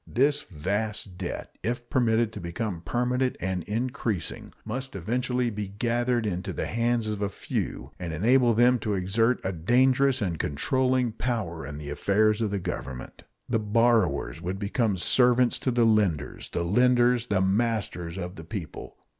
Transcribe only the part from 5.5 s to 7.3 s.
be gathered into the hands of a